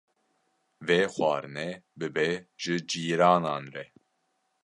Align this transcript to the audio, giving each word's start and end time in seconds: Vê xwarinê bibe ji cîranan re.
Vê 0.87 0.99
xwarinê 1.13 1.69
bibe 1.99 2.29
ji 2.61 2.75
cîranan 2.89 3.65
re. 3.75 3.85